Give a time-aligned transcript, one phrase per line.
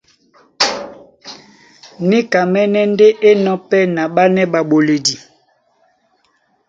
[2.07, 5.15] Níkamɛ́nɛ́ ndé é enɔ̄ pɛ́ na ɓánɛ́ ɓaɓoledi.